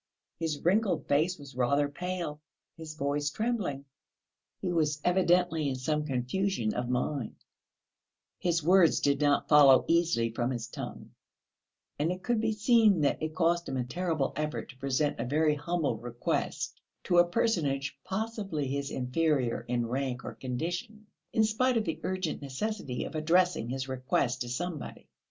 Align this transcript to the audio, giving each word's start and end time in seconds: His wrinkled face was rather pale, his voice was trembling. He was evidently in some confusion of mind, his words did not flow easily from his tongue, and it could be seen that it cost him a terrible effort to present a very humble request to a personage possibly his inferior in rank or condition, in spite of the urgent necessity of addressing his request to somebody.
His 0.39 0.59
wrinkled 0.65 1.07
face 1.07 1.37
was 1.37 1.55
rather 1.55 1.87
pale, 1.87 2.41
his 2.75 2.95
voice 2.95 3.25
was 3.25 3.29
trembling. 3.29 3.85
He 4.59 4.71
was 4.71 4.99
evidently 5.03 5.69
in 5.69 5.75
some 5.75 6.07
confusion 6.07 6.73
of 6.73 6.89
mind, 6.89 7.35
his 8.39 8.63
words 8.63 8.99
did 8.99 9.21
not 9.21 9.47
flow 9.47 9.85
easily 9.87 10.31
from 10.31 10.49
his 10.49 10.67
tongue, 10.67 11.11
and 11.99 12.11
it 12.11 12.23
could 12.23 12.41
be 12.41 12.51
seen 12.51 13.01
that 13.01 13.21
it 13.21 13.35
cost 13.35 13.69
him 13.69 13.77
a 13.77 13.83
terrible 13.83 14.33
effort 14.35 14.69
to 14.69 14.77
present 14.77 15.19
a 15.19 15.23
very 15.23 15.53
humble 15.53 15.97
request 15.99 16.81
to 17.03 17.19
a 17.19 17.27
personage 17.27 17.95
possibly 18.03 18.67
his 18.67 18.89
inferior 18.89 19.61
in 19.67 19.85
rank 19.85 20.25
or 20.25 20.33
condition, 20.33 21.05
in 21.31 21.43
spite 21.43 21.77
of 21.77 21.85
the 21.85 21.99
urgent 22.01 22.41
necessity 22.41 23.05
of 23.05 23.13
addressing 23.13 23.69
his 23.69 23.87
request 23.87 24.41
to 24.41 24.49
somebody. 24.49 25.07